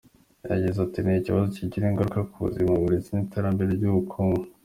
Yagize 0.51 0.77
ati 0.85 0.99
“Ni 1.01 1.13
ikibazo 1.19 1.45
kigira 1.55 1.85
ingaruka 1.91 2.19
ku 2.31 2.35
buzima, 2.45 2.71
uburezi 2.73 3.09
n’iterambere 3.11 3.69
ry’ubukungu. 3.77 4.41